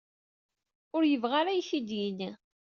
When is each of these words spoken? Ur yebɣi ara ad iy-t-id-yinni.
Ur 0.95 1.03
yebɣi 1.05 1.35
ara 1.39 1.51
ad 1.51 1.57
iy-t-id-yinni. 1.59 2.31